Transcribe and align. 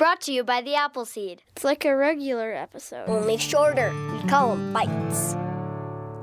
Brought 0.00 0.22
to 0.22 0.32
you 0.32 0.44
by 0.44 0.62
the 0.62 0.74
Appleseed. 0.76 1.42
It's 1.50 1.62
like 1.62 1.84
a 1.84 1.94
regular 1.94 2.54
episode. 2.54 3.06
Only 3.06 3.36
shorter. 3.36 3.92
We 4.14 4.26
call 4.30 4.56
them 4.56 4.72
bites. 4.72 5.36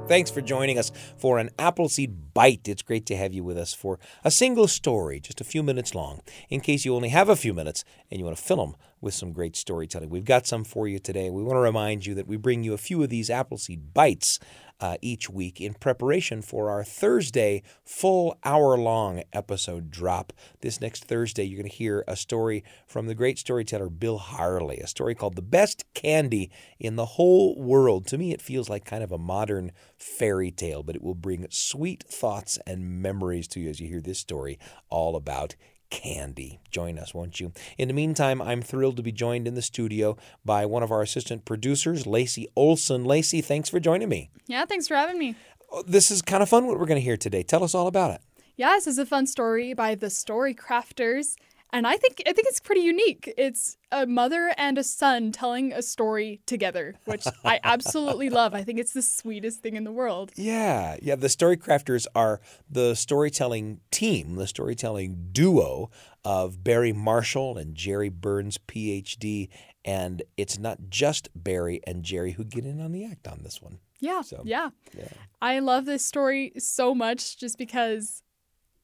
Thanks 0.07 0.31
for 0.31 0.41
joining 0.41 0.79
us 0.79 0.91
for 1.19 1.37
an 1.37 1.51
Appleseed 1.59 2.33
Bite. 2.33 2.67
It's 2.67 2.81
great 2.81 3.05
to 3.05 3.15
have 3.15 3.35
you 3.35 3.43
with 3.43 3.55
us 3.55 3.75
for 3.75 3.99
a 4.23 4.31
single 4.31 4.67
story, 4.67 5.19
just 5.19 5.41
a 5.41 5.43
few 5.43 5.61
minutes 5.61 5.93
long. 5.93 6.21
In 6.49 6.59
case 6.59 6.85
you 6.85 6.95
only 6.95 7.09
have 7.09 7.29
a 7.29 7.35
few 7.35 7.53
minutes 7.53 7.83
and 8.09 8.17
you 8.17 8.25
want 8.25 8.35
to 8.35 8.41
fill 8.41 8.65
them 8.65 8.75
with 9.01 9.13
some 9.13 9.31
great 9.31 9.55
storytelling, 9.55 10.09
we've 10.09 10.25
got 10.25 10.47
some 10.47 10.63
for 10.63 10.87
you 10.87 10.99
today. 10.99 11.29
We 11.29 11.43
want 11.43 11.55
to 11.55 11.61
remind 11.61 12.05
you 12.05 12.15
that 12.15 12.27
we 12.27 12.37
bring 12.37 12.63
you 12.63 12.73
a 12.73 12.77
few 12.77 13.03
of 13.03 13.09
these 13.09 13.29
Appleseed 13.29 13.93
Bites 13.93 14.39
uh, 14.79 14.97
each 15.01 15.29
week 15.29 15.59
in 15.59 15.73
preparation 15.73 16.41
for 16.41 16.69
our 16.69 16.83
Thursday 16.83 17.63
full 17.83 18.37
hour 18.43 18.77
long 18.77 19.23
episode 19.33 19.89
drop. 19.89 20.33
This 20.61 20.79
next 20.79 21.05
Thursday, 21.05 21.43
you're 21.43 21.61
going 21.61 21.69
to 21.69 21.75
hear 21.75 22.03
a 22.07 22.15
story 22.15 22.63
from 22.85 23.07
the 23.07 23.15
great 23.15 23.39
storyteller 23.39 23.89
Bill 23.89 24.17
Harley, 24.17 24.79
a 24.79 24.87
story 24.87 25.15
called 25.15 25.35
The 25.35 25.41
Best 25.41 25.85
Candy 25.93 26.51
in 26.79 26.95
the 26.95 27.05
Whole 27.05 27.59
World. 27.59 28.05
To 28.07 28.17
me, 28.17 28.31
it 28.31 28.41
feels 28.41 28.69
like 28.69 28.85
kind 28.85 29.03
of 29.03 29.11
a 29.11 29.17
modern 29.17 29.71
fairy 29.97 30.51
tale, 30.51 30.83
but 30.83 30.95
it 30.95 31.03
will 31.03 31.15
bring 31.15 31.47
sweet 31.49 32.03
thoughts 32.03 32.59
and 32.67 33.01
memories 33.01 33.47
to 33.49 33.59
you 33.59 33.69
as 33.69 33.79
you 33.79 33.87
hear 33.87 34.01
this 34.01 34.19
story 34.19 34.59
all 34.89 35.15
about 35.15 35.55
candy. 35.89 36.59
Join 36.71 36.97
us, 36.99 37.13
won't 37.13 37.39
you? 37.39 37.51
In 37.77 37.87
the 37.87 37.93
meantime, 37.93 38.41
I'm 38.41 38.61
thrilled 38.61 38.97
to 38.97 39.03
be 39.03 39.11
joined 39.11 39.47
in 39.47 39.55
the 39.55 39.61
studio 39.61 40.17
by 40.45 40.65
one 40.65 40.83
of 40.83 40.91
our 40.91 41.01
assistant 41.01 41.45
producers, 41.45 42.05
Lacey 42.05 42.47
Olson. 42.55 43.03
Lacey, 43.05 43.41
thanks 43.41 43.69
for 43.69 43.79
joining 43.79 44.09
me. 44.09 44.29
Yeah, 44.47 44.65
thanks 44.65 44.87
for 44.87 44.95
having 44.95 45.17
me. 45.17 45.35
Oh, 45.71 45.83
This 45.85 46.11
is 46.11 46.21
kind 46.21 46.41
of 46.43 46.49
fun 46.49 46.67
what 46.67 46.79
we're 46.79 46.85
going 46.85 46.99
to 46.99 47.03
hear 47.03 47.17
today. 47.17 47.43
Tell 47.43 47.63
us 47.63 47.75
all 47.75 47.87
about 47.87 48.11
it. 48.11 48.21
Yeah, 48.55 48.73
this 48.75 48.87
is 48.87 48.97
a 48.97 49.05
fun 49.05 49.27
story 49.27 49.73
by 49.73 49.95
the 49.95 50.07
Storycrafters, 50.07 51.35
and 51.71 51.85
I 51.85 51.97
think 51.97 52.21
I 52.25 52.33
think 52.33 52.47
it's 52.47 52.59
pretty 52.59 52.81
unique. 52.81 53.33
It's 53.37 53.77
a 53.91 54.05
mother 54.05 54.53
and 54.57 54.77
a 54.77 54.83
son 54.83 55.31
telling 55.31 55.73
a 55.73 55.81
story 55.81 56.41
together, 56.45 56.95
which 57.05 57.25
I 57.43 57.59
absolutely 57.63 58.29
love. 58.29 58.53
I 58.53 58.63
think 58.63 58.79
it's 58.79 58.93
the 58.93 59.01
sweetest 59.01 59.61
thing 59.61 59.75
in 59.75 59.83
the 59.83 59.91
world. 59.91 60.31
Yeah, 60.35 60.97
yeah. 61.01 61.15
The 61.15 61.29
story 61.29 61.57
crafters 61.57 62.05
are 62.15 62.41
the 62.69 62.95
storytelling 62.95 63.81
team, 63.91 64.35
the 64.35 64.47
storytelling 64.47 65.29
duo 65.31 65.89
of 66.23 66.63
Barry 66.63 66.93
Marshall 66.93 67.57
and 67.57 67.75
Jeri 67.75 68.11
Burns, 68.11 68.57
PhD. 68.57 69.49
And 69.85 70.23
it's 70.35 70.59
not 70.59 70.89
just 70.89 71.29
Barry 71.33 71.79
and 71.87 72.03
Jeri 72.03 72.33
who 72.33 72.43
get 72.43 72.65
in 72.65 72.81
on 72.81 72.91
the 72.91 73.05
act 73.05 73.27
on 73.27 73.39
this 73.43 73.61
one. 73.61 73.79
Yeah, 73.99 74.21
So, 74.21 74.41
yeah. 74.45 74.69
yeah. 74.95 75.07
I 75.41 75.59
love 75.59 75.85
this 75.85 76.05
story 76.05 76.51
so 76.57 76.93
much 76.93 77.37
just 77.37 77.57
because 77.57 78.21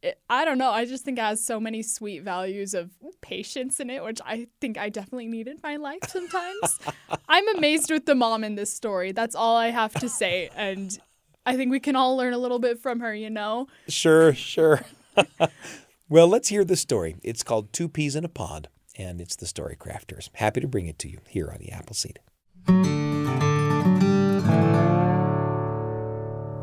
it, 0.04 0.20
I 0.30 0.44
don't 0.44 0.58
know. 0.58 0.70
I 0.70 0.86
just 0.86 1.06
think 1.06 1.18
it 1.18 1.22
has 1.22 1.44
so 1.44 1.60
many 1.60 1.82
sweet 1.82 2.24
values 2.24 2.74
of 2.74 2.92
patience 3.22 3.80
in 3.80 3.90
it, 3.90 4.04
which 4.04 4.20
I 4.26 4.48
think 4.60 4.78
I 4.78 4.90
definitely 4.90 5.28
need 5.28 5.48
in 5.48 5.60
my 5.64 5.78
life 5.78 6.04
sometimes. 6.08 6.80
I'm 7.30 7.48
amazed 7.56 7.90
with 7.90 8.06
the 8.06 8.14
mom 8.14 8.44
in 8.44 8.56
this 8.56 8.72
story. 8.74 9.14
That's 9.14 9.34
all 9.34 9.56
I 9.56 9.70
have 9.70 9.94
to 9.96 10.10
say. 10.10 10.50
And 10.56 11.00
I 11.46 11.56
think 11.56 11.72
we 11.72 11.80
can 11.80 11.96
all 11.96 12.18
learn 12.18 12.34
a 12.34 12.38
little 12.38 12.60
bit 12.60 12.80
from 12.80 13.00
her, 13.00 13.16
you 13.16 13.30
know? 13.30 13.68
Sure, 13.88 14.34
sure. 14.34 14.82
well, 16.10 16.28
let's 16.28 16.50
hear 16.50 16.66
the 16.66 16.76
story. 16.76 17.16
It's 17.24 17.42
called 17.42 17.72
Two 17.72 17.88
Peas 17.88 18.18
in 18.18 18.26
a 18.26 18.30
Pod, 18.30 18.68
and 18.98 19.22
it's 19.22 19.38
the 19.38 19.46
Storycrafters. 19.46 20.30
Happy 20.34 20.60
to 20.60 20.68
bring 20.68 20.88
it 20.88 21.00
to 21.00 21.10
you 21.10 21.20
here 21.30 21.50
on 21.50 21.60
the 21.60 21.72
Appleseed. 21.72 22.20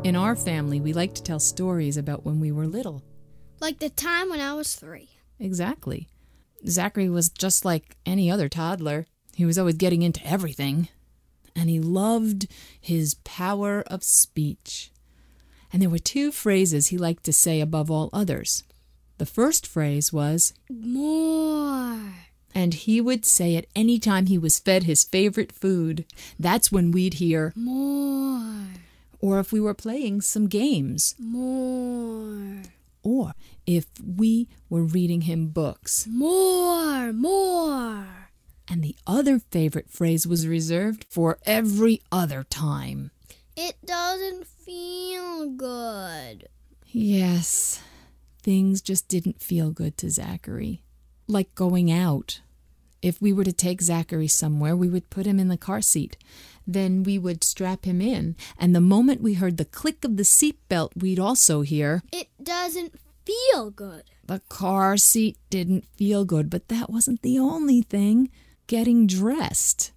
In 0.03 0.15
our 0.15 0.35
family, 0.35 0.79
we 0.79 0.93
like 0.93 1.15
to 1.15 1.23
tell 1.23 1.39
stories 1.39 1.97
about 1.97 2.23
when 2.23 2.39
we 2.39 2.51
were 2.51 2.67
little. 2.67 3.03
Like 3.61 3.79
the 3.79 3.89
time 3.89 4.29
when 4.29 4.39
I 4.41 4.53
was 4.55 4.75
three. 4.75 5.09
Exactly. 5.39 6.07
Zachary 6.67 7.09
was 7.09 7.29
just 7.29 7.63
like 7.63 7.95
any 8.05 8.29
other 8.29 8.49
toddler. 8.49 9.05
He 9.35 9.45
was 9.45 9.57
always 9.57 9.75
getting 9.75 10.01
into 10.01 10.25
everything. 10.25 10.89
And 11.55 11.69
he 11.69 11.79
loved 11.79 12.47
his 12.79 13.15
power 13.23 13.83
of 13.87 14.03
speech. 14.03 14.91
And 15.71 15.81
there 15.81 15.89
were 15.89 15.99
two 15.99 16.31
phrases 16.31 16.87
he 16.87 16.97
liked 16.97 17.23
to 17.25 17.33
say 17.33 17.61
above 17.61 17.89
all 17.91 18.09
others. 18.11 18.63
The 19.19 19.25
first 19.25 19.67
phrase 19.67 20.11
was, 20.11 20.53
More. 20.69 21.99
and 22.55 22.73
he 22.73 22.99
would 22.99 23.23
say 23.25 23.55
it 23.55 23.69
any 23.75 23.99
time 23.99 24.25
he 24.25 24.37
was 24.37 24.59
fed 24.59 24.83
his 24.83 25.03
favorite 25.03 25.51
food. 25.51 26.05
That's 26.39 26.71
when 26.71 26.91
we'd 26.91 27.15
hear, 27.15 27.53
More. 27.55 28.65
or 29.19 29.39
if 29.39 29.51
we 29.51 29.59
were 29.61 29.75
playing 29.75 30.21
some 30.21 30.47
games, 30.47 31.13
More. 31.19 32.50
Or 33.03 33.33
if 33.65 33.85
we 34.03 34.47
were 34.69 34.83
reading 34.83 35.21
him 35.21 35.47
books. 35.47 36.07
More. 36.09 37.13
More. 37.13 38.29
And 38.67 38.83
the 38.83 38.95
other 39.05 39.39
favorite 39.39 39.89
phrase 39.89 40.25
was 40.25 40.47
reserved 40.47 41.05
for 41.09 41.39
every 41.45 42.01
other 42.11 42.43
time. 42.43 43.11
It 43.57 43.75
doesn't 43.85 44.47
feel 44.47 45.49
good. 45.49 46.47
Yes, 46.87 47.81
things 48.41 48.81
just 48.81 49.07
didn't 49.07 49.41
feel 49.41 49.71
good 49.71 49.97
to 49.97 50.09
Zachary. 50.09 50.83
Like 51.27 51.53
going 51.55 51.91
out. 51.91 52.41
If 53.01 53.21
we 53.21 53.33
were 53.33 53.43
to 53.43 53.53
take 53.53 53.81
Zachary 53.81 54.27
somewhere, 54.27 54.75
we 54.75 54.87
would 54.87 55.09
put 55.09 55.25
him 55.25 55.39
in 55.39 55.47
the 55.47 55.57
car 55.57 55.81
seat. 55.81 56.17
Then 56.67 57.03
we 57.03 57.17
would 57.17 57.43
strap 57.43 57.85
him 57.85 58.01
in, 58.01 58.35
and 58.57 58.75
the 58.75 58.81
moment 58.81 59.21
we 59.21 59.33
heard 59.35 59.57
the 59.57 59.65
click 59.65 60.03
of 60.05 60.17
the 60.17 60.23
seatbelt, 60.23 60.91
we'd 60.95 61.19
also 61.19 61.61
hear, 61.61 62.03
It 62.11 62.29
doesn't 62.41 62.99
feel 63.25 63.71
good. 63.71 64.03
The 64.25 64.41
car 64.49 64.97
seat 64.97 65.37
didn't 65.49 65.85
feel 65.97 66.25
good, 66.25 66.49
but 66.49 66.67
that 66.69 66.89
wasn't 66.89 67.21
the 67.21 67.39
only 67.39 67.81
thing. 67.81 68.29
Getting 68.67 69.07
dressed. 69.07 69.91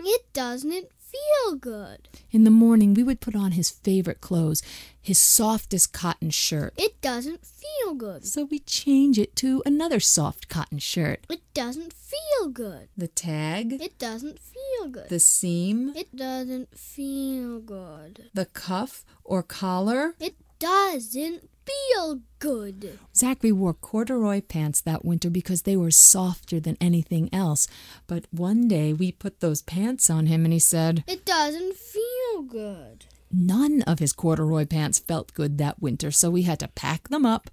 It 0.00 0.32
doesn't 0.32 0.88
feel 0.98 1.56
good. 1.56 2.08
In 2.30 2.44
the 2.44 2.50
morning, 2.50 2.94
we 2.94 3.02
would 3.02 3.20
put 3.20 3.34
on 3.36 3.52
his 3.52 3.70
favorite 3.70 4.20
clothes, 4.20 4.62
his 5.00 5.18
softest 5.18 5.92
cotton 5.92 6.30
shirt. 6.30 6.74
It 6.76 7.00
doesn't 7.00 7.46
feel 7.46 7.94
good. 7.94 8.26
So 8.26 8.44
we 8.44 8.58
change 8.60 9.18
it 9.18 9.34
to 9.36 9.62
another 9.64 10.00
soft 10.00 10.48
cotton 10.48 10.78
shirt. 10.78 11.24
It 11.30 11.42
doesn't 11.54 11.92
feel 11.92 12.48
good. 12.48 12.88
The 12.96 13.08
tag, 13.08 13.72
It 13.80 13.98
doesn't 13.98 14.38
feel 14.38 14.57
good. 14.86 15.08
the 15.08 15.18
seam, 15.18 15.92
It 15.96 16.14
doesn't 16.14 16.78
feel 16.78 17.58
good. 17.60 18.30
the 18.34 18.46
cuff 18.46 19.04
or 19.24 19.42
collar. 19.42 20.14
It 20.20 20.36
doesn't 20.60 21.48
feel 21.66 22.20
good. 22.38 22.98
Zachary 23.14 23.52
wore 23.52 23.74
corduroy 23.74 24.40
pants 24.40 24.80
that 24.82 25.04
winter 25.04 25.28
because 25.30 25.62
they 25.62 25.76
were 25.76 25.90
softer 25.90 26.60
than 26.60 26.76
anything 26.80 27.28
else. 27.32 27.68
But 28.06 28.24
one 28.30 28.68
day 28.68 28.92
we 28.92 29.12
put 29.12 29.40
those 29.40 29.62
pants 29.62 30.08
on 30.10 30.26
him 30.26 30.44
and 30.44 30.52
he 30.52 30.58
said, 30.58 31.04
It 31.06 31.24
doesn't 31.24 31.76
feel 31.76 32.42
good. 32.42 33.04
None 33.30 33.82
of 33.82 33.98
his 33.98 34.12
corduroy 34.14 34.64
pants 34.64 34.98
felt 34.98 35.34
good 35.34 35.58
that 35.58 35.82
winter, 35.82 36.10
so 36.10 36.30
we 36.30 36.42
had 36.42 36.58
to 36.60 36.68
pack 36.68 37.08
them 37.08 37.26
up 37.26 37.50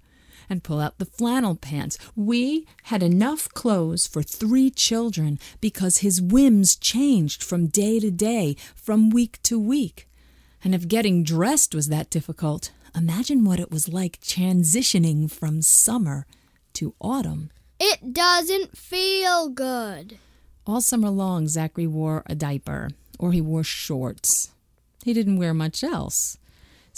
and 0.48 0.62
pull 0.62 0.80
out 0.80 0.98
the 0.98 1.04
flannel 1.04 1.54
pants. 1.54 1.98
We 2.14 2.66
had 2.84 3.02
enough 3.02 3.48
clothes 3.50 4.06
for 4.06 4.22
three 4.22 4.70
children 4.70 5.38
because 5.60 5.98
his 5.98 6.22
whims 6.22 6.76
changed 6.76 7.42
from 7.42 7.66
day 7.66 8.00
to 8.00 8.10
day, 8.10 8.56
from 8.74 9.10
week 9.10 9.40
to 9.44 9.58
week. 9.58 10.08
And 10.62 10.74
if 10.74 10.88
getting 10.88 11.22
dressed 11.22 11.74
was 11.74 11.88
that 11.88 12.10
difficult, 12.10 12.72
imagine 12.94 13.44
what 13.44 13.60
it 13.60 13.70
was 13.70 13.88
like 13.88 14.20
transitioning 14.20 15.30
from 15.30 15.62
summer 15.62 16.26
to 16.74 16.94
autumn. 17.00 17.50
It 17.78 18.12
doesn't 18.12 18.76
feel 18.76 19.48
good. 19.48 20.18
All 20.66 20.80
summer 20.80 21.10
long, 21.10 21.46
Zachary 21.46 21.86
wore 21.86 22.22
a 22.26 22.34
diaper 22.34 22.90
or 23.18 23.32
he 23.32 23.40
wore 23.40 23.64
shorts. 23.64 24.50
He 25.04 25.12
didn't 25.12 25.38
wear 25.38 25.54
much 25.54 25.84
else. 25.84 26.38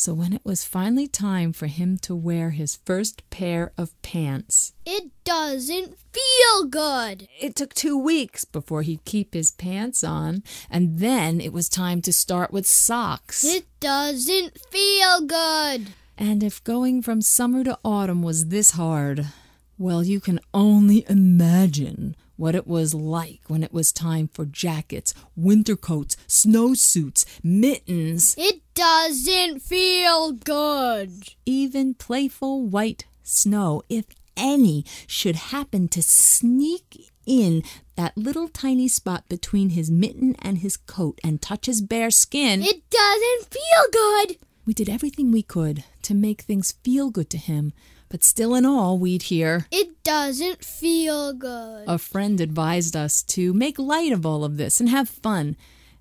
So 0.01 0.15
when 0.15 0.33
it 0.33 0.43
was 0.45 0.63
finally 0.65 1.09
time 1.09 1.53
for 1.53 1.67
him 1.67 1.99
to 2.03 2.15
wear 2.15 2.51
his 2.51 2.77
first 2.85 3.29
pair 3.31 3.73
of 3.77 4.01
pants, 4.01 4.73
It 4.87 5.11
doesn't 5.25 5.97
feel 6.13 6.67
good. 6.71 7.27
it 7.41 7.57
took 7.57 7.75
two 7.75 7.99
weeks 7.99 8.45
before 8.45 8.83
he'd 8.83 9.05
keep 9.05 9.35
his 9.35 9.51
pants 9.51 10.05
on, 10.05 10.45
and 10.71 11.01
then 11.01 11.41
it 11.41 11.53
was 11.53 11.69
time 11.69 12.01
to 12.03 12.13
start 12.13 12.53
with 12.53 12.65
socks. 12.65 13.43
It 13.43 13.67
doesn't 13.81 14.61
feel 14.71 15.23
good. 15.23 15.89
And 16.17 16.45
if 16.45 16.63
going 16.63 17.03
from 17.03 17.21
summer 17.21 17.65
to 17.65 17.77
autumn 17.85 18.23
was 18.23 18.47
this 18.47 18.71
hard, 18.73 19.27
well, 19.79 20.05
you 20.05 20.21
can 20.21 20.39
only 20.55 21.05
imagine 21.09 22.15
what 22.39 22.55
it 22.55 22.67
was 22.67 22.95
like 22.95 23.41
when 23.49 23.63
it 23.63 23.73
was 23.73 23.93
time 23.93 24.29
for 24.33 24.47
jackets, 24.47 25.13
winter 25.37 25.77
coats, 25.77 26.17
snowsuits, 26.27 27.27
mittens, 27.43 28.35
It 28.39 28.63
doesn't 28.75 29.61
feel 29.61 30.33
good. 30.33 31.25
even 31.45 31.95
playful 31.95 32.65
white 32.65 33.05
snow, 33.23 33.83
if 33.89 34.07
any 34.37 34.85
should 35.07 35.35
happen 35.37 35.89
to 35.89 36.01
sneak 36.01 37.11
in 37.27 37.63
that 37.97 38.17
little 38.17 38.49
tiny 38.49 38.87
spot 38.89 39.29
between 39.29 39.71
his 39.71 39.91
mitten 39.91 40.35
and 40.41 40.59
his 40.59 40.77
coat 40.77 41.19
and 41.25 41.43
touch 41.43 41.67
his 41.67 41.83
bare 41.83 42.11
skin. 42.13 42.63
It 42.63 42.89
doesn't 42.89 43.51
feel 43.53 43.85
good. 43.93 44.37
We 44.69 44.75
did 44.75 44.91
everything 44.91 45.31
we 45.33 45.41
could 45.43 45.83
to 46.03 46.13
make 46.15 46.43
things 46.43 46.73
feel 46.85 47.09
good 47.09 47.31
to 47.31 47.39
him, 47.39 47.73
But 48.11 48.23
still 48.23 48.55
in 48.55 48.67
all, 48.67 48.99
we'd 48.99 49.23
hear 49.23 49.67
It 49.71 50.03
doesn't 50.05 50.63
feel 50.63 51.33
good. 51.33 51.85
a 51.89 51.97
friend 51.97 52.39
advised 52.39 52.95
us 52.95 53.23
to 53.29 53.55
make 53.55 53.79
light 53.79 54.13
of 54.13 54.27
all 54.27 54.45
of 54.45 54.59
this 54.59 54.79
and 54.79 54.91
have 54.91 55.09
fun. 55.09 55.57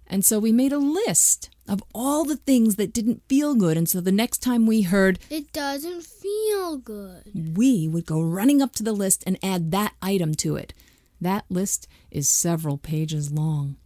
And 0.06 0.26
so 0.26 0.38
we 0.38 0.52
made 0.52 0.74
a 0.74 0.80
list 0.80 1.50
of 1.66 1.82
all 1.96 2.26
the 2.26 2.36
things 2.36 2.76
that 2.76 2.92
didn't 2.92 3.24
feel 3.30 3.56
good. 3.56 3.78
And 3.78 3.88
so 3.88 4.02
the 4.02 4.12
next 4.12 4.40
time 4.40 4.66
we 4.66 4.82
heard, 4.82 5.18
It 5.30 5.54
doesn't 5.54 6.04
feel 6.04 6.76
good. 6.76 7.56
we 7.58 7.88
would 7.88 8.06
go 8.06 8.20
running 8.22 8.62
up 8.62 8.74
to 8.76 8.84
the 8.84 8.92
list 8.92 9.24
and 9.26 9.40
add 9.42 9.72
that 9.72 9.94
item 10.02 10.36
to 10.44 10.58
it. 10.58 10.74
That 11.22 11.46
list 11.50 11.88
is 12.12 12.28
several 12.28 12.78
pages 12.78 13.32
long. 13.32 13.78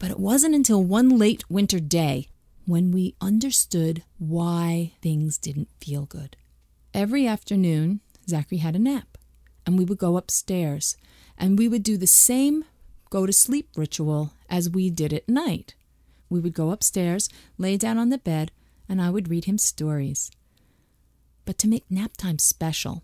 But 0.00 0.10
it 0.10 0.18
wasn't 0.18 0.56
until 0.56 0.82
one 0.82 1.10
late 1.16 1.48
winter 1.48 1.78
day 1.78 2.26
when 2.66 2.90
we 2.90 3.14
understood 3.20 4.02
why 4.18 4.92
things 5.02 5.38
didn't 5.38 5.68
feel 5.80 6.06
good. 6.06 6.36
Every 6.92 7.26
afternoon, 7.26 8.00
Zachary 8.28 8.58
had 8.58 8.76
a 8.76 8.78
nap, 8.78 9.18
and 9.66 9.78
we 9.78 9.84
would 9.84 9.98
go 9.98 10.16
upstairs, 10.16 10.96
and 11.36 11.58
we 11.58 11.68
would 11.68 11.82
do 11.82 11.96
the 11.96 12.06
same 12.06 12.64
go 13.10 13.26
to 13.26 13.32
sleep 13.32 13.68
ritual 13.76 14.32
as 14.48 14.70
we 14.70 14.90
did 14.90 15.12
at 15.12 15.28
night. 15.28 15.74
We 16.28 16.40
would 16.40 16.54
go 16.54 16.70
upstairs, 16.70 17.28
lay 17.58 17.76
down 17.76 17.98
on 17.98 18.08
the 18.08 18.18
bed, 18.18 18.50
and 18.88 19.00
I 19.00 19.10
would 19.10 19.28
read 19.28 19.44
him 19.44 19.58
stories. 19.58 20.30
But 21.44 21.58
to 21.58 21.68
make 21.68 21.90
nap 21.90 22.16
time 22.16 22.38
special, 22.38 23.02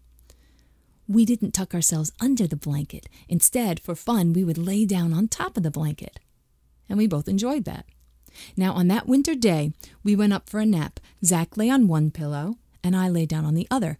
we 1.06 1.25
didn't 1.25 1.53
tuck 1.53 1.75
ourselves 1.75 2.13
under 2.21 2.47
the 2.47 2.56
blanket. 2.56 3.09
Instead, 3.29 3.81
for 3.81 3.95
fun, 3.95 4.33
we 4.33 4.45
would 4.45 4.59
lay 4.59 4.85
down 4.85 5.13
on 5.13 5.29
top 5.29 5.56
of 5.56 5.63
the 5.63 5.71
blanket. 5.71 6.21
And 6.89 6.99
we 6.99 7.06
both 7.06 7.29
enjoyed 7.29 7.65
that. 7.65 7.87
Now, 8.56 8.73
on 8.73 8.88
that 8.88 9.06
winter 9.06 9.35
day, 9.35 9.73
we 10.03 10.17
went 10.17 10.32
up 10.32 10.49
for 10.49 10.61
a 10.61 10.67
nap. 10.67 11.00
Zach 11.25 11.56
lay 11.56 11.71
on 11.71 11.88
one 11.88 12.11
pillow, 12.11 12.56
and 12.82 12.97
I 12.97 13.09
lay 13.09 13.27
down 13.27 13.44
on 13.44 13.55
the 13.55 13.69
other. 13.71 13.99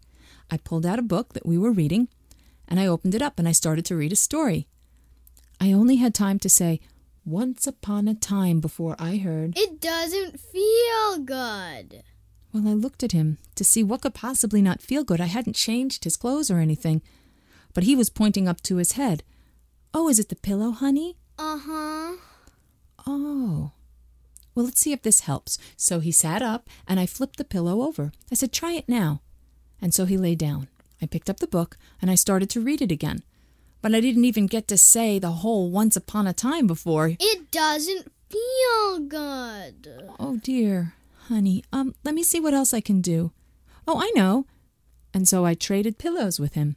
I 0.51 0.57
pulled 0.57 0.87
out 0.87 0.99
a 0.99 1.03
book 1.03 1.33
that 1.35 1.47
we 1.47 1.59
were 1.59 1.73
reading, 1.73 2.09
and 2.67 2.81
I 2.81 2.87
opened 2.87 3.15
it 3.15 3.23
up 3.23 3.39
and 3.39 3.49
I 3.49 3.53
started 3.53 3.85
to 3.87 3.97
read 3.97 4.13
a 4.13 4.17
story. 4.17 4.67
I 5.61 5.73
only 5.73 5.97
had 5.97 6.15
time 6.15 6.39
to 6.41 6.49
say, 6.49 6.81
Once 7.25 7.67
upon 7.67 8.09
a 8.09 8.15
time 8.15 8.61
before 8.61 8.97
I 8.99 9.17
heard. 9.17 9.57
It 9.57 9.81
doesn't 9.81 10.41
feel 10.41 11.19
good. 11.19 12.03
Well, 12.53 12.67
I 12.67 12.73
looked 12.73 13.03
at 13.03 13.13
him 13.13 13.39
to 13.55 13.65
see 13.65 13.83
what 13.85 14.03
could 14.03 14.15
possibly 14.15 14.61
not 14.63 14.83
feel 14.83 15.05
good. 15.05 15.21
I 15.21 15.27
hadn't 15.27 15.55
changed 15.55 16.05
his 16.05 16.17
clothes 16.17 16.51
or 16.51 16.59
anything, 16.59 17.03
but 17.75 17.85
he 17.85 17.95
was 17.95 18.11
pointing 18.11 18.49
up 18.49 18.61
to 18.63 18.77
his 18.77 18.93
head. 18.93 19.23
Oh, 19.95 20.09
is 20.09 20.19
it 20.19 20.29
the 20.31 20.37
pillow, 20.37 20.71
honey? 20.71 21.17
Uh 21.39 21.59
huh. 21.59 22.17
Oh. 23.07 23.73
Well, 24.61 24.67
let's 24.67 24.83
see 24.83 24.93
if 24.93 25.01
this 25.01 25.21
helps. 25.21 25.57
So 25.79 26.01
he 26.01 26.13
sat 26.13 26.43
up 26.43 26.69
and 26.87 27.01
I 27.01 27.07
flipped 27.07 27.39
the 27.39 27.45
pillow 27.45 27.81
over. 27.81 28.13
I 28.31 28.35
said, 28.35 28.53
Try 28.53 28.73
it 28.73 28.91
now. 28.91 29.23
And 29.81 29.95
so 29.95 30.05
he 30.05 30.19
lay 30.19 30.35
down. 30.35 30.69
I 31.01 31.07
picked 31.07 31.31
up 31.31 31.41
the 31.41 31.47
book 31.47 31.79
and 32.03 32.11
I 32.11 32.15
started 32.15 32.51
to 32.51 32.61
read 32.61 32.83
it 32.83 32.93
again. 32.93 33.23
But 33.81 33.95
I 33.95 34.01
didn't 34.01 34.27
even 34.27 34.45
get 34.47 34.69
to 34.69 34.77
say 34.77 35.19
the 35.19 35.31
whole 35.41 35.71
once 35.71 35.97
upon 35.97 36.27
a 36.27 36.35
time 36.35 36.67
before. 36.67 37.13
It 37.19 37.51
doesn't 37.51 38.13
feel 38.29 38.99
good. 38.99 40.11
Oh 40.19 40.39
dear, 40.43 40.93
honey. 41.29 41.65
Um, 41.73 41.95
let 42.05 42.15
me 42.15 42.23
see 42.23 42.39
what 42.39 42.53
else 42.53 42.75
I 42.75 42.83
can 42.83 43.01
do. 43.01 43.33
Oh, 43.89 43.99
I 43.99 44.13
know. 44.15 44.45
And 45.15 45.27
so 45.27 45.47
I 45.47 45.55
traded 45.55 45.97
pillows 45.97 46.39
with 46.39 46.53
him. 46.53 46.77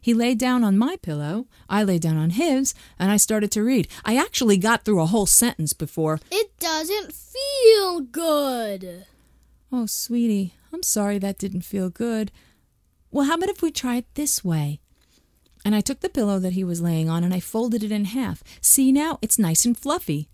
He 0.00 0.14
lay 0.14 0.34
down 0.34 0.64
on 0.64 0.78
my 0.78 0.96
pillow, 0.96 1.46
I 1.68 1.82
lay 1.82 1.98
down 1.98 2.16
on 2.16 2.30
his, 2.30 2.74
and 2.98 3.10
I 3.10 3.16
started 3.16 3.50
to 3.52 3.64
read. 3.64 3.88
I 4.04 4.16
actually 4.16 4.56
got 4.56 4.84
through 4.84 5.00
a 5.00 5.06
whole 5.06 5.26
sentence 5.26 5.72
before. 5.72 6.20
It 6.30 6.58
doesn't 6.58 7.12
feel 7.12 8.00
good. 8.00 9.06
Oh, 9.70 9.86
sweetie, 9.86 10.54
I'm 10.72 10.82
sorry 10.82 11.18
that 11.18 11.38
didn't 11.38 11.62
feel 11.62 11.90
good. 11.90 12.32
Well, 13.10 13.26
how 13.26 13.34
about 13.34 13.48
if 13.48 13.62
we 13.62 13.70
try 13.70 13.96
it 13.96 14.06
this 14.14 14.44
way? 14.44 14.80
And 15.64 15.74
I 15.74 15.80
took 15.80 16.00
the 16.00 16.08
pillow 16.08 16.38
that 16.38 16.52
he 16.52 16.64
was 16.64 16.80
laying 16.80 17.08
on 17.08 17.24
and 17.24 17.34
I 17.34 17.40
folded 17.40 17.82
it 17.82 17.92
in 17.92 18.06
half. 18.06 18.42
See 18.60 18.92
now, 18.92 19.18
it's 19.20 19.38
nice 19.38 19.64
and 19.64 19.76
fluffy. 19.76 20.28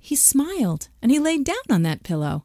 He 0.00 0.16
smiled 0.16 0.88
and 1.02 1.10
he 1.10 1.18
laid 1.18 1.44
down 1.44 1.56
on 1.68 1.82
that 1.82 2.02
pillow. 2.02 2.44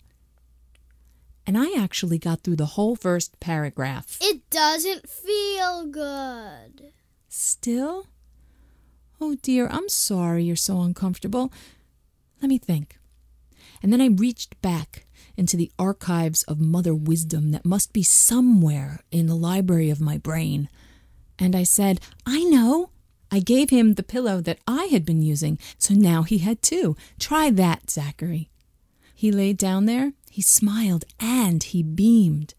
And 1.45 1.57
I 1.57 1.73
actually 1.77 2.17
got 2.17 2.41
through 2.41 2.55
the 2.55 2.67
whole 2.77 2.95
first 2.95 3.39
paragraph. 3.39 4.17
It 4.21 4.42
doesn't 4.53 5.09
feel 5.09 5.87
good. 5.87 6.93
Still? 7.27 8.05
Oh 9.19 9.35
dear, 9.41 9.67
I'm 9.67 9.89
sorry 9.89 10.43
you're 10.43 10.55
so 10.55 10.81
uncomfortable. 10.81 11.51
Let 12.39 12.49
me 12.49 12.59
think. 12.59 12.99
And 13.81 13.91
then 13.91 13.99
I 13.99 14.07
reached 14.07 14.61
back 14.61 15.07
into 15.35 15.57
the 15.57 15.71
archives 15.79 16.43
of 16.43 16.59
mother 16.59 16.93
wisdom 16.93 17.51
that 17.51 17.65
must 17.65 17.93
be 17.93 18.03
somewhere 18.03 19.01
in 19.11 19.25
the 19.25 19.35
library 19.35 19.89
of 19.89 19.99
my 19.99 20.19
brain. 20.19 20.69
And 21.39 21.55
I 21.55 21.63
said, 21.63 21.99
I 22.25 22.43
know. 22.43 22.91
I 23.31 23.39
gave 23.39 23.71
him 23.71 23.95
the 23.95 24.03
pillow 24.03 24.39
that 24.41 24.59
I 24.67 24.85
had 24.85 25.03
been 25.03 25.23
using, 25.23 25.57
so 25.79 25.95
now 25.95 26.21
he 26.21 26.37
had 26.37 26.61
two. 26.61 26.95
Try 27.19 27.49
that, 27.49 27.89
Zachary. 27.89 28.51
He 29.15 29.31
laid 29.31 29.57
down 29.57 29.85
there, 29.85 30.13
he 30.29 30.43
smiled, 30.43 31.05
and 31.19 31.63
he 31.63 31.81
beamed. 31.81 32.53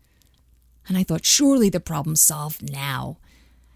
And 0.87 0.97
I 0.99 1.03
thought, 1.03 1.25
surely 1.25 1.71
the 1.71 1.81
problem's 1.81 2.21
solved 2.21 2.73
now. 2.73 3.19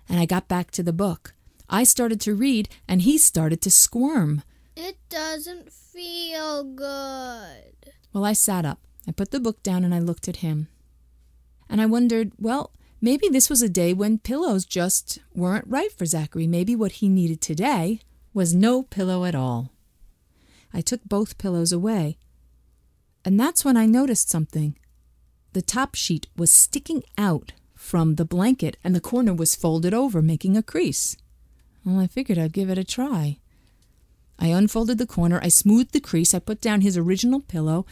And 0.09 0.21
I 0.21 0.27
got 0.27 0.49
back 0.49 0.71
to 0.73 0.83
the 0.83 0.93
book. 0.93 1.35
I 1.69 1.85
started 1.85 2.21
to 2.23 2.35
read, 2.35 2.69
and 2.87 3.03
he 3.03 3.19
started 3.19 3.61
to 3.63 3.71
squirm. 3.71 4.43
It 4.77 4.97
doesn't 5.09 5.73
feel 5.73 6.65
good. 6.65 7.93
Well, 8.13 8.25
I 8.25 8.33
sat 8.33 8.65
up. 8.65 8.81
I 9.07 9.13
put 9.13 9.31
the 9.31 9.41
book 9.41 9.63
down 9.63 9.85
and 9.85 9.95
I 9.95 9.99
looked 9.99 10.29
at 10.29 10.37
him. 10.37 10.69
And 11.69 11.81
I 11.81 11.87
wondered, 11.87 12.33
well, 12.39 12.73
maybe 13.01 13.29
this 13.29 13.51
was 13.51 13.63
a 13.63 13.69
day 13.69 13.93
when 13.93 14.19
pillows 14.19 14.65
just 14.65 15.19
weren't 15.35 15.67
right 15.67 15.93
for 15.93 16.07
Zachary. 16.07 16.47
Maybe 16.47 16.77
what 16.77 16.93
he 16.93 17.09
needed 17.09 17.41
today 17.41 18.01
was 18.33 18.55
no 18.55 18.83
pillow 18.83 19.25
at 19.25 19.35
all. 19.35 19.73
I 20.73 20.81
took 20.81 21.05
both 21.05 21.39
pillows 21.39 21.73
away. 21.73 22.19
And 23.25 23.39
that's 23.39 23.65
when 23.65 23.77
I 23.77 23.87
noticed 23.87 24.31
something. 24.31 24.79
The 25.59 25.63
top 25.63 25.97
sheet 25.97 26.29
was 26.37 26.53
sticking 26.53 27.03
out 27.19 27.53
from 27.75 28.15
the 28.15 28.25
blanket 28.25 28.77
and 28.85 28.95
the 28.95 29.01
corner 29.01 29.35
was 29.35 29.57
folded 29.57 29.93
over, 29.93 30.23
making 30.23 30.57
a 30.57 30.63
crease. 30.63 31.17
Well, 31.85 31.99
I 31.99 32.07
figured 32.07 32.39
I'd 32.39 32.53
give 32.53 32.71
it 32.71 32.79
a 32.79 32.85
try. 32.85 33.39
I 34.39 34.51
unfolded 34.51 34.99
the 34.99 35.05
corner, 35.05 35.41
I 35.43 35.49
smoothed 35.49 35.95
the 35.95 36.01
crease, 36.01 36.33
I 36.33 36.39
put 36.39 36.61
down 36.61 36.83
his 36.83 36.97
original 36.97 37.41
pillow, 37.41 37.87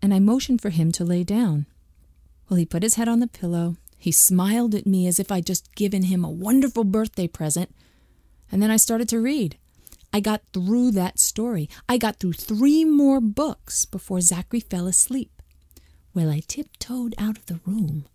and 0.00 0.14
I 0.14 0.18
motioned 0.18 0.62
for 0.62 0.70
him 0.70 0.92
to 0.92 1.04
lay 1.04 1.22
down. 1.22 1.66
Well, 2.48 2.56
he 2.56 2.64
put 2.64 2.82
his 2.82 2.94
head 2.94 3.06
on 3.06 3.20
the 3.20 3.26
pillow. 3.26 3.76
He 3.98 4.12
smiled 4.12 4.74
at 4.74 4.86
me 4.86 5.06
as 5.06 5.20
if 5.20 5.30
I'd 5.30 5.44
just 5.44 5.74
given 5.74 6.04
him 6.04 6.24
a 6.24 6.30
wonderful 6.30 6.84
birthday 6.84 7.28
present. 7.28 7.68
And 8.50 8.62
then 8.62 8.70
I 8.70 8.78
started 8.78 9.10
to 9.10 9.20
read. 9.20 9.58
I 10.10 10.20
got 10.20 10.40
through 10.54 10.92
that 10.92 11.18
story. 11.18 11.68
I 11.86 11.98
got 11.98 12.16
through 12.16 12.32
three 12.32 12.86
more 12.86 13.20
books 13.20 13.84
before 13.84 14.22
Zachary 14.22 14.60
fell 14.60 14.86
asleep. 14.86 15.39
Well, 16.12 16.30
I 16.30 16.40
tiptoed 16.40 17.14
out 17.18 17.38
of 17.38 17.46
the 17.46 17.60
room 17.64 18.06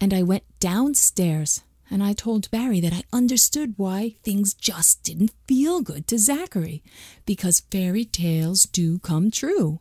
and 0.00 0.14
I 0.14 0.22
went 0.22 0.44
downstairs 0.60 1.62
and 1.90 2.02
I 2.02 2.14
told 2.14 2.50
Barry 2.50 2.80
that 2.80 2.94
I 2.94 3.02
understood 3.12 3.74
why 3.76 4.16
things 4.22 4.54
just 4.54 5.02
didn't 5.02 5.32
feel 5.46 5.82
good 5.82 6.06
to 6.08 6.18
Zachary 6.18 6.82
because 7.26 7.60
fairy 7.70 8.04
tales 8.04 8.64
do 8.64 8.98
come 8.98 9.30
true. 9.30 9.80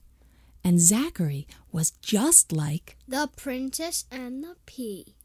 And 0.63 0.79
Zachary 0.79 1.47
was 1.71 1.91
just 1.91 2.51
like 2.51 2.97
The 3.07 3.29
Princess 3.35 4.05
and 4.11 4.43
the 4.43 4.55
Pea. 4.65 5.15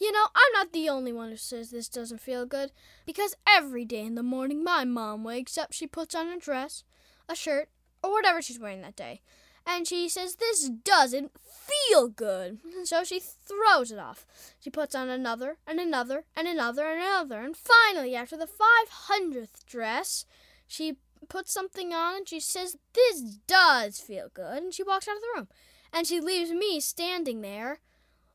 You 0.00 0.12
know, 0.12 0.26
I'm 0.34 0.52
not 0.52 0.72
the 0.72 0.88
only 0.88 1.12
one 1.12 1.30
who 1.30 1.36
says 1.36 1.70
this 1.70 1.88
doesn't 1.88 2.20
feel 2.20 2.46
good, 2.46 2.70
because 3.04 3.34
every 3.48 3.84
day 3.84 4.04
in 4.04 4.14
the 4.14 4.22
morning 4.22 4.62
my 4.62 4.84
mom 4.84 5.24
wakes 5.24 5.58
up, 5.58 5.72
she 5.72 5.88
puts 5.88 6.14
on 6.14 6.28
a 6.28 6.38
dress, 6.38 6.84
a 7.28 7.34
shirt, 7.34 7.68
or 8.02 8.12
whatever 8.12 8.40
she's 8.40 8.60
wearing 8.60 8.80
that 8.82 8.94
day, 8.94 9.22
and 9.66 9.86
she 9.86 10.08
says 10.08 10.36
this 10.36 10.68
doesn't 10.68 11.32
feel 11.42 12.08
good. 12.08 12.58
So 12.84 13.04
she 13.04 13.20
throws 13.20 13.90
it 13.90 13.98
off. 13.98 14.24
She 14.60 14.70
puts 14.70 14.94
on 14.94 15.08
another, 15.10 15.58
and 15.66 15.78
another, 15.78 16.24
and 16.34 16.46
another, 16.48 16.86
and 16.86 17.00
another, 17.02 17.40
and 17.42 17.54
finally, 17.56 18.14
after 18.14 18.36
the 18.36 18.46
500th 18.46 19.66
dress, 19.66 20.24
she 20.66 20.96
puts 21.28 21.52
something 21.52 21.92
on 21.92 22.18
and 22.18 22.28
she 22.28 22.40
says, 22.40 22.76
This 22.94 23.20
does 23.46 24.00
feel 24.00 24.30
good, 24.32 24.62
and 24.62 24.72
she 24.72 24.82
walks 24.82 25.08
out 25.08 25.16
of 25.16 25.22
the 25.22 25.28
room. 25.34 25.48
And 25.92 26.06
she 26.06 26.20
leaves 26.20 26.50
me 26.50 26.80
standing 26.80 27.40
there, 27.40 27.80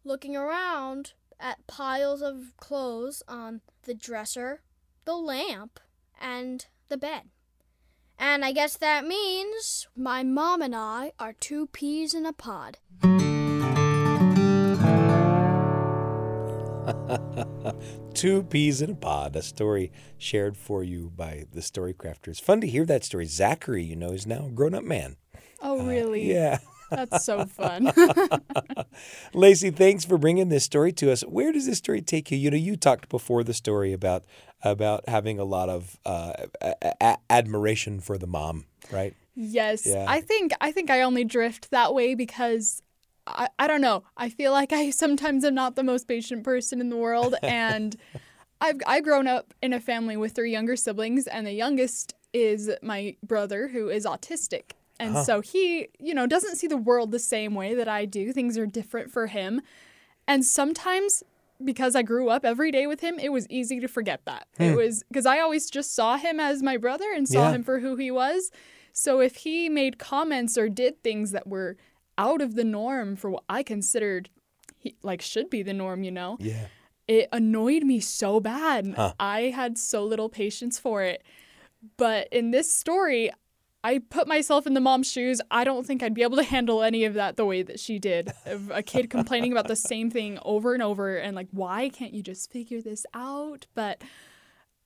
looking 0.04 0.36
around 0.36 1.14
at 1.40 1.66
piles 1.68 2.22
of 2.22 2.54
clothes 2.58 3.24
on 3.28 3.62
the 3.84 3.94
dresser, 3.94 4.62
the 5.06 5.16
lamp, 5.16 5.80
and 6.20 6.66
the 6.90 6.98
bed. 6.98 7.24
And 8.18 8.46
I 8.46 8.52
guess 8.52 8.78
that 8.78 9.06
means 9.06 9.88
my 9.96 10.24
mom 10.24 10.62
and 10.62 10.76
I 10.76 11.14
are 11.20 11.34
two 11.34 11.68
peas 11.68 12.14
in 12.14 12.26
a 12.26 12.34
pod. 12.34 12.78
Two 18.14 18.44
peas 18.44 18.82
in 18.82 18.92
a 18.92 18.96
pod, 18.96 19.36
a 19.36 19.42
story 19.42 19.92
shared 20.18 20.56
for 20.58 20.84
you 20.84 21.12
by 21.16 21.46
the 21.52 21.62
story 21.62 21.94
crafters. 21.94 22.42
Fun 22.42 22.62
to 22.62 22.68
hear 22.68 22.86
that 22.86 23.04
story. 23.04 23.26
Zachary, 23.26 23.84
you 23.84 23.96
know, 23.96 24.12
is 24.12 24.28
now 24.28 24.48
a 24.48 24.52
grown 24.52 24.76
up 24.76 24.84
man. 24.84 25.16
Oh, 25.62 25.80
uh, 25.80 25.86
really? 25.86 26.30
Yeah. 26.30 26.60
That's 26.92 27.26
so 27.26 27.46
fun. 27.46 27.86
Lacey, 29.34 29.72
thanks 29.72 30.06
for 30.06 30.18
bringing 30.18 30.50
this 30.50 30.64
story 30.64 30.92
to 30.94 31.12
us. 31.12 31.22
Where 31.22 31.52
does 31.52 31.66
this 31.66 31.78
story 31.78 32.02
take 32.02 32.32
you? 32.32 32.38
You 32.38 32.52
know, 32.52 32.58
you 32.58 32.76
talked 32.76 33.10
before 33.10 33.44
the 33.44 33.54
story 33.54 33.94
about 33.94 34.24
about 34.64 35.08
having 35.10 35.40
a 35.40 35.44
lot 35.44 35.70
of 35.70 35.98
uh, 36.06 36.34
a- 36.62 36.94
a- 37.02 37.18
admiration 37.30 38.00
for 38.00 38.18
the 38.18 38.28
mom, 38.28 38.66
right? 38.92 39.14
Yes. 39.36 39.86
Yeah. 39.86 40.06
I 40.08 40.22
think 40.22 40.54
I 40.62 40.72
think 40.72 40.90
I 40.90 41.02
only 41.02 41.24
drift 41.24 41.72
that 41.72 41.94
way 41.94 42.16
because 42.16 42.82
I, 43.26 43.50
I 43.58 43.68
don't 43.68 43.82
know. 43.82 44.04
I 44.18 44.30
feel 44.30 44.52
like 44.52 44.72
I 44.72 44.90
sometimes 44.90 45.44
am 45.44 45.56
not 45.56 45.76
the 45.76 45.84
most 45.84 46.08
patient 46.08 46.44
person 46.44 46.80
in 46.82 46.90
the 46.90 46.98
world 46.98 47.36
and 47.44 47.96
I've 48.62 48.80
I've 48.86 49.04
grown 49.04 49.28
up 49.28 49.54
in 49.62 49.74
a 49.74 49.80
family 49.80 50.18
with 50.18 50.34
three 50.34 50.52
younger 50.52 50.76
siblings 50.76 51.28
and 51.28 51.46
the 51.48 51.54
youngest 51.54 52.14
is 52.34 52.72
my 52.82 53.16
brother 53.24 53.68
who 53.68 53.90
is 53.90 54.06
autistic. 54.06 54.72
And 55.00 55.18
so 55.18 55.42
he, 55.42 55.88
you 56.00 56.14
know, 56.14 56.28
doesn't 56.28 56.56
see 56.56 56.68
the 56.68 56.78
world 56.78 57.12
the 57.12 57.20
same 57.20 57.56
way 57.56 57.74
that 57.74 57.88
I 57.88 58.06
do. 58.06 58.32
Things 58.32 58.58
are 58.58 58.66
different 58.66 59.12
for 59.12 59.28
him. 59.28 59.62
And 60.28 60.46
sometimes 60.46 61.24
because 61.64 61.96
I 61.96 62.02
grew 62.02 62.30
up 62.30 62.46
every 62.46 62.72
day 62.72 62.88
with 62.88 63.02
him, 63.02 63.20
it 63.20 63.32
was 63.32 63.48
easy 63.50 63.80
to 63.80 63.88
forget 63.88 64.22
that. 64.26 64.48
It 64.60 64.72
hmm. 64.72 64.78
was 64.78 65.04
because 65.08 65.26
I 65.26 65.40
always 65.40 65.70
just 65.70 65.94
saw 65.94 66.18
him 66.18 66.40
as 66.40 66.62
my 66.62 66.78
brother 66.78 67.12
and 67.14 67.28
saw 67.28 67.50
Yeah. 67.50 67.56
him 67.56 67.64
for 67.64 67.80
who 67.80 67.96
he 67.96 68.12
was. 68.12 68.52
So 68.92 69.20
if 69.20 69.38
he 69.38 69.70
made 69.70 69.98
comments 69.98 70.58
or 70.58 70.70
did 70.70 71.02
things 71.04 71.32
that 71.32 71.48
were 71.48 71.78
out 72.18 72.42
of 72.42 72.56
the 72.56 72.64
norm 72.64 73.16
for 73.16 73.30
what 73.32 73.44
I 73.50 73.64
considered 73.64 74.30
he, 74.78 74.96
like 75.02 75.22
should 75.22 75.50
be 75.50 75.64
the 75.64 75.74
norm, 75.74 76.04
you 76.04 76.12
know, 76.12 76.38
Yeah. 76.40 76.68
it 77.08 77.30
annoyed 77.32 77.84
me 77.84 78.00
so 78.00 78.40
bad. 78.40 78.94
Huh. 78.96 79.14
I 79.20 79.44
had 79.44 79.78
so 79.78 80.04
little 80.04 80.30
patience 80.30 80.78
for 80.78 81.02
it. 81.02 81.24
But 81.98 82.28
in 82.32 82.52
this 82.52 82.72
story, 82.72 83.32
I 83.84 84.00
put 84.00 84.28
myself 84.28 84.66
in 84.66 84.74
the 84.74 84.80
mom's 84.80 85.12
shoes. 85.12 85.42
I 85.52 85.64
don't 85.64 85.86
think 85.86 86.02
I'd 86.02 86.14
be 86.14 86.24
able 86.24 86.38
to 86.38 86.44
handle 86.44 86.84
any 86.84 87.04
of 87.04 87.16
that 87.16 87.36
the 87.36 87.46
way 87.46 87.64
that 87.64 87.80
she 87.80 88.00
did. 88.00 88.32
Of 88.46 88.72
a 88.72 88.82
kid 88.82 89.10
complaining 89.10 89.52
about 89.52 89.68
the 89.68 89.76
same 89.76 90.10
thing 90.10 90.40
over 90.44 90.74
and 90.74 90.82
over 90.82 91.18
and 91.18 91.36
like, 91.36 91.50
why 91.52 91.90
can't 91.90 92.14
you 92.14 92.24
just 92.24 92.52
figure 92.52 92.82
this 92.82 93.06
out? 93.14 93.68
But 93.76 94.02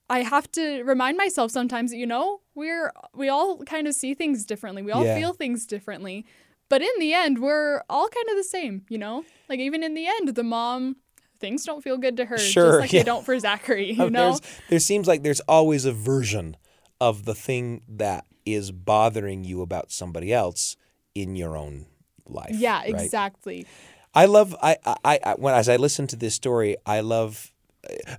I 0.09 0.23
have 0.23 0.49
to 0.53 0.83
remind 0.83 1.17
myself 1.17 1.51
sometimes 1.51 1.91
that, 1.91 1.97
you 1.97 2.07
know, 2.07 2.41
we're 2.55 2.91
we 3.13 3.29
all 3.29 3.57
kind 3.59 3.87
of 3.87 3.93
see 3.93 4.13
things 4.13 4.45
differently. 4.45 4.81
We 4.81 4.91
all 4.91 5.05
Yeah. 5.05 5.15
feel 5.15 5.33
things 5.33 5.65
differently. 5.65 6.25
But 6.69 6.81
in 6.81 6.89
the 6.99 7.13
end, 7.13 7.39
we're 7.39 7.83
all 7.89 8.09
kind 8.09 8.29
of 8.29 8.35
the 8.35 8.43
same, 8.43 8.83
you 8.89 8.97
know? 8.97 9.23
Like 9.47 9.59
even 9.59 9.83
in 9.83 9.93
the 9.93 10.07
end, 10.07 10.29
the 10.29 10.43
mom 10.43 10.97
things 11.39 11.63
don't 11.65 11.83
feel 11.83 11.97
good 11.97 12.17
to 12.17 12.25
her 12.25 12.37
Sure, 12.37 12.65
just 12.65 12.79
like 12.79 12.93
yeah. 12.93 13.01
they 13.01 13.05
don't 13.05 13.23
for 13.23 13.37
Zachary, 13.37 13.91
you 13.93 14.05
oh, 14.05 14.09
know? 14.09 14.31
There's, 14.31 14.41
there 14.69 14.79
seems 14.79 15.07
like 15.07 15.23
there's 15.23 15.39
always 15.41 15.85
a 15.85 15.93
version 15.93 16.57
of 16.99 17.25
the 17.25 17.35
thing 17.35 17.83
that 17.87 18.25
is 18.55 18.71
bothering 18.71 19.43
you 19.43 19.61
about 19.61 19.91
somebody 19.91 20.33
else 20.33 20.77
in 21.15 21.35
your 21.35 21.57
own 21.57 21.85
life. 22.25 22.51
Yeah, 22.51 22.79
right? 22.79 22.89
exactly. 22.89 23.65
I 24.13 24.25
love 24.25 24.55
I, 24.61 24.77
I 24.85 25.19
I 25.23 25.35
when 25.37 25.53
as 25.53 25.69
I 25.69 25.75
listen 25.75 26.07
to 26.07 26.15
this 26.15 26.35
story, 26.35 26.77
I 26.85 27.01
love 27.01 27.51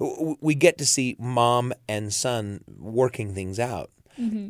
uh, 0.01 0.35
we 0.41 0.55
get 0.55 0.79
to 0.79 0.87
see 0.87 1.17
mom 1.19 1.73
and 1.89 2.13
son 2.13 2.63
working 2.79 3.35
things 3.35 3.59
out. 3.59 3.91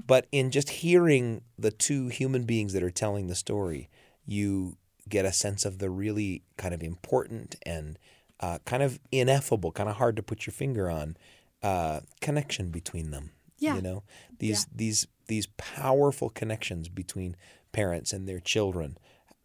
But 0.07 0.27
in 0.33 0.51
just 0.51 0.71
hearing 0.71 1.43
the 1.59 1.71
two 1.71 2.09
human 2.09 2.45
beings 2.45 2.73
that 2.73 2.83
are 2.83 2.91
telling 2.91 3.27
the 3.27 3.35
story, 3.35 3.91
you 4.25 4.79
get 5.09 5.27
a 5.27 5.33
sense 5.33 5.67
of 5.67 5.79
the 5.79 5.91
really 5.91 6.43
kind 6.57 6.73
of 6.73 6.83
important 6.83 7.57
and 7.67 7.99
uh, 8.41 8.61
kind 8.65 8.83
of 8.83 8.99
ineffable, 9.13 9.71
kind 9.73 9.91
of 9.91 9.97
hard 9.97 10.17
to 10.17 10.23
put 10.23 10.47
your 10.47 10.53
finger 10.53 10.91
on 10.91 11.19
uh, 11.63 12.01
connection 12.23 12.71
between 12.71 13.11
them. 13.11 13.33
Yeah. 13.59 13.75
You 13.77 13.83
know 13.83 14.03
these 14.39 14.67
these 14.75 15.07
these 15.29 15.47
powerful 15.57 16.29
connections 16.31 16.89
between 16.89 17.37
parents 17.73 18.13
and 18.13 18.29
their 18.29 18.41
children 18.41 18.99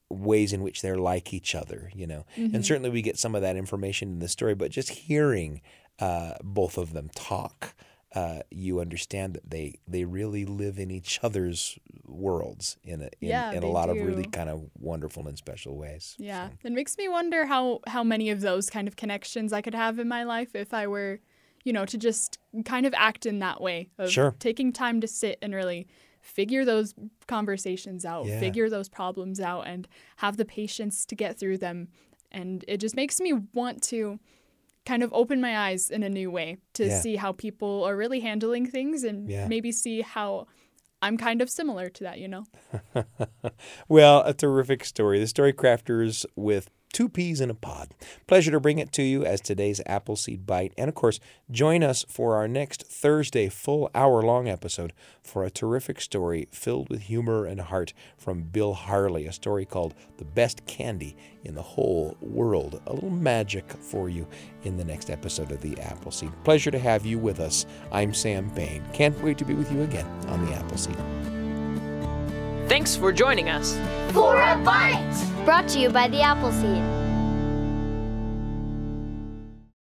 ways 0.10 0.54
in 0.54 0.62
which 0.62 0.82
they're 0.82 0.98
like 0.98 1.34
each 1.34 1.56
other, 1.56 1.92
you 1.94 2.06
know. 2.06 2.26
And 2.38 2.66
certainly 2.66 2.90
we 2.90 3.02
get 3.02 3.18
some 3.18 3.36
of 3.36 3.42
that 3.42 3.56
information 3.56 4.10
in 4.10 4.20
the 4.20 4.28
story, 4.28 4.54
but 4.54 4.72
just 4.72 4.90
hearing 4.90 5.62
uh, 6.00 6.34
both 6.44 6.78
of 6.78 6.94
them 6.94 7.10
talk, 7.16 7.74
uh, 8.16 8.42
you 8.52 8.80
understand 8.80 9.34
that 9.34 9.50
they 9.50 9.80
they 9.88 10.06
really 10.06 10.46
live 10.46 10.78
in 10.78 10.92
each 10.92 11.20
other's 11.24 11.80
worlds 12.06 12.78
in 12.84 13.02
a 13.02 13.10
in, 13.22 13.30
Yeah, 13.30 13.52
in 13.52 13.64
a 13.64 13.68
lot 13.68 13.90
of 13.90 13.98
really 13.98 14.26
kind 14.26 14.50
of 14.50 14.70
wonderful 14.78 15.28
and 15.28 15.38
special 15.38 15.76
ways. 15.78 16.16
Yeah. 16.20 16.50
So, 16.50 16.68
It 16.68 16.74
makes 16.74 16.96
me 16.98 17.10
wonder 17.10 17.48
how 17.48 17.80
how 17.88 18.04
many 18.04 18.30
of 18.30 18.42
those 18.42 18.70
kind 18.70 18.88
of 18.88 18.96
connections 18.96 19.52
I 19.52 19.62
could 19.62 19.76
have 19.76 19.98
in 19.98 20.08
my 20.08 20.24
life 20.24 20.54
if 20.54 20.74
I 20.76 20.86
were, 20.86 21.22
you 21.64 21.74
know, 21.74 21.86
to 21.86 21.98
just 21.98 22.38
kind 22.66 22.86
of 22.86 22.94
act 22.96 23.26
in 23.26 23.40
that 23.40 23.62
way 23.62 23.90
of 23.98 24.10
Sure. 24.12 24.36
taking 24.40 24.72
time 24.74 25.00
to 25.02 25.08
sit 25.08 25.38
and 25.42 25.54
really 25.54 25.88
figure 26.22 26.64
those 26.66 26.94
conversations 27.28 28.06
out, 28.06 28.26
Yeah. 28.26 28.40
figure 28.40 28.70
those 28.70 28.90
problems 28.90 29.40
out 29.40 29.68
and 29.68 29.88
have 30.18 30.38
the 30.38 30.46
patience 30.46 31.06
to 31.08 31.16
get 31.16 31.38
through 31.38 31.58
them. 31.58 31.88
And 32.32 32.64
it 32.68 32.78
just 32.78 32.96
makes 32.96 33.20
me 33.20 33.34
want 33.54 33.82
to 33.84 34.20
kind 34.86 35.04
of 35.04 35.14
open 35.14 35.40
my 35.40 35.58
eyes 35.70 35.90
in 35.90 36.04
a 36.04 36.10
new 36.10 36.30
way 36.32 36.58
to 36.74 36.88
Yeah. 36.88 37.00
see 37.00 37.16
how 37.16 37.32
people 37.32 37.84
are 37.84 37.96
really 37.96 38.20
handling 38.22 38.66
things 38.66 39.04
and 39.04 39.30
Yeah. 39.30 39.48
maybe 39.48 39.72
see 39.72 40.02
how 40.02 40.48
I'm 41.02 41.18
kind 41.18 41.42
of 41.42 41.50
similar 41.50 41.90
to 41.90 42.04
that, 42.06 42.20
you 42.20 42.28
know? 42.30 42.46
Well, 43.90 44.22
a 44.24 44.34
terrific 44.34 44.86
story. 44.86 45.20
The 45.20 45.26
Storycrafters 45.26 46.26
with 46.36 46.70
two 46.94 47.10
peas 47.10 47.42
in 47.42 47.50
a 47.50 47.56
pod. 47.56 47.90
Pleasure 48.28 48.52
to 48.52 48.60
bring 48.60 48.80
it 48.80 48.92
to 48.94 49.04
you 49.04 49.26
as 49.26 49.42
today's 49.42 49.82
Appleseed 49.86 50.46
Bite. 50.46 50.74
And 50.78 50.88
of 50.88 50.96
course, 50.96 51.20
join 51.52 51.84
us 51.84 52.06
for 52.08 52.36
our 52.36 52.48
next 52.48 52.84
Thursday 52.84 53.50
full 53.50 53.90
hour 53.94 54.22
long 54.22 54.48
episode 54.48 54.94
for 55.22 55.44
a 55.44 55.50
terrific 55.50 56.00
story 56.00 56.48
filled 56.52 56.90
with 56.90 57.02
humor 57.02 57.46
and 57.46 57.60
heart 57.60 57.94
from 58.18 58.44
Bill 58.44 58.74
Harley, 58.74 59.26
a 59.26 59.34
story 59.34 59.66
called 59.66 59.96
The 60.18 60.26
Best 60.26 60.66
Candy 60.66 61.18
in 61.44 61.56
the 61.56 61.62
Whole 61.62 62.16
World. 62.22 62.82
A 62.88 62.94
little 62.94 63.10
magic 63.10 63.70
for 63.74 64.08
you 64.08 64.28
in 64.64 64.78
the 64.78 64.86
next 64.86 65.10
episode 65.10 65.52
of 65.52 65.62
the 65.62 65.80
Appleseed. 65.82 66.32
Pleasure 66.44 66.72
to 66.72 66.80
have 66.80 67.06
you 67.06 67.18
with 67.20 67.40
us. 67.40 67.66
I'm 67.92 68.14
Sam 68.14 68.50
Payne. 68.52 68.86
Can't 68.94 69.22
wait 69.24 69.38
to 69.40 69.46
be 69.46 69.56
with 69.56 69.72
you 69.72 69.82
again 69.82 70.06
on 70.28 70.46
the 70.46 70.54
Appleseed. 70.54 71.43
Thanks 72.74 72.96
for 72.96 73.14
joining 73.14 73.50
us. 73.50 73.78
For 74.14 74.42
a 74.42 74.58
bite! 74.66 75.46
Brought 75.46 75.68
to 75.68 75.80
you 75.80 75.92
by 75.92 76.08
the 76.08 76.22
Appleseed. 76.22 77.03